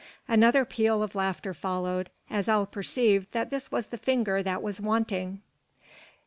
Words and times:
Another 0.27 0.65
peal 0.65 1.03
of 1.03 1.13
laughter 1.13 1.53
followed, 1.53 2.09
as 2.27 2.49
all 2.49 2.65
perceived 2.65 3.31
that 3.33 3.51
this 3.51 3.69
was 3.71 3.85
the 3.85 3.99
finger 3.99 4.41
that 4.41 4.63
was 4.63 4.81
wanting. 4.81 5.43